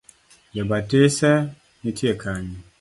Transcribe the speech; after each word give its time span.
Jobatiso 0.55 1.31
nitie 1.83 2.13
kanye. 2.21 2.55